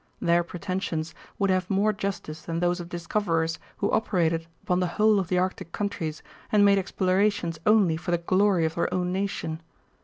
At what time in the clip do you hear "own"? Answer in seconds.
8.91-9.11